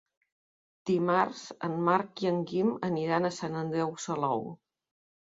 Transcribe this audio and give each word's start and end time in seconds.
Dimarts 0.89 1.43
en 1.69 1.77
Marc 1.91 2.25
i 2.25 2.31
en 2.33 2.41
Guim 2.55 2.75
aniran 2.91 3.31
a 3.31 3.35
Sant 3.39 3.63
Andreu 3.65 3.99
Salou. 4.11 4.47